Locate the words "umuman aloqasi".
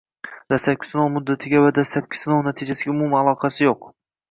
2.97-3.65